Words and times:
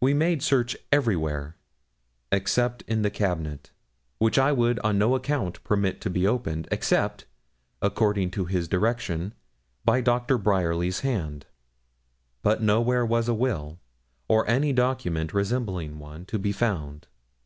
We 0.00 0.14
made 0.14 0.42
search 0.42 0.74
everywhere, 0.90 1.54
except 2.32 2.80
in 2.88 3.02
the 3.02 3.10
cabinet, 3.10 3.72
which 4.18 4.38
I 4.38 4.52
would 4.52 4.78
on 4.78 4.96
no 4.96 5.14
account 5.14 5.62
permit 5.64 6.00
to 6.00 6.08
be 6.08 6.26
opened 6.26 6.66
except, 6.70 7.26
according 7.82 8.30
to 8.30 8.46
his 8.46 8.68
direction, 8.68 9.34
by 9.84 10.00
Dr. 10.00 10.38
Bryerly's 10.38 11.00
hand. 11.00 11.44
But 12.40 12.62
nowhere 12.62 13.04
was 13.04 13.28
a 13.28 13.34
will, 13.34 13.78
or 14.28 14.48
any 14.48 14.72
document 14.72 15.34
resembling 15.34 15.98
one, 15.98 16.24
to 16.24 16.38
be 16.38 16.52
found. 16.52 17.06